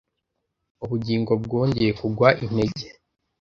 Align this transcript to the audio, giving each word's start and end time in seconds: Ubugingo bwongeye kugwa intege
Ubugingo 0.83 1.31
bwongeye 1.43 1.91
kugwa 1.99 2.27
intege 2.43 2.85